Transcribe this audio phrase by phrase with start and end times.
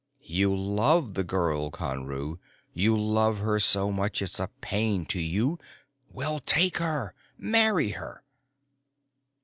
[0.27, 2.39] _You love the girl, Conru.
[2.73, 5.59] You love her so much it's a pain in you.
[6.09, 7.13] Well, take her!
[7.37, 8.23] Marry her!